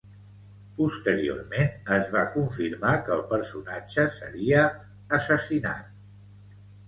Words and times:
Posteriorment, 0.77 1.67
es 1.97 2.07
va 2.15 2.23
confirmar 2.37 2.95
que 3.09 3.13
el 3.17 3.21
personatge 3.35 4.07
seria 4.15 4.63
assassinat. 5.21 5.93